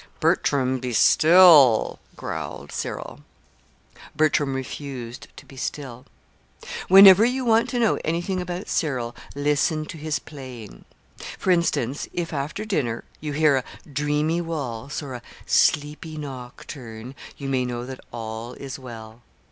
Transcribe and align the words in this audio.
"Bertram, 0.19 0.79
be 0.79 0.93
still," 0.93 1.99
growled 2.15 2.71
Cyril. 2.71 3.19
Bertram 4.15 4.55
refused 4.55 5.27
to 5.37 5.45
be 5.45 5.55
still. 5.55 6.07
"Whenever 6.87 7.23
you 7.23 7.45
want 7.45 7.69
to 7.69 7.77
know 7.79 7.99
anything 8.03 8.41
about 8.41 8.67
Cyril, 8.67 9.15
listen 9.35 9.85
to 9.85 9.99
his 9.99 10.17
playing. 10.17 10.85
For 11.37 11.51
instance: 11.51 12.07
if, 12.13 12.33
after 12.33 12.65
dinner, 12.65 13.03
you 13.19 13.33
hear 13.33 13.57
a 13.57 13.63
dreamy 13.87 14.41
waltz 14.41 15.03
or 15.03 15.13
a 15.13 15.21
sleepy 15.45 16.17
nocturne, 16.17 17.13
you 17.37 17.47
may 17.47 17.63
know 17.63 17.85
that 17.85 17.99
all 18.11 18.53
is 18.53 18.79
well. 18.79 19.21